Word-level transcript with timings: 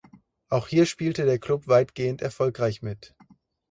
Auch 0.49 0.67
hier 0.67 0.87
spielte 0.87 1.27
der 1.27 1.37
Klub 1.37 1.67
weitgehend 1.67 2.23
erfolgreich 2.23 2.81
mit. 2.81 3.13